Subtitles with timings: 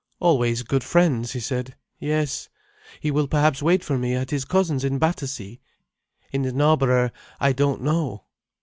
[0.19, 1.75] "Always good friends," he said.
[1.99, 2.49] "Yes.
[2.99, 5.61] He will perhaps wait for me at his cousin's in Battersea.
[6.31, 8.23] In Knarborough, I don't know."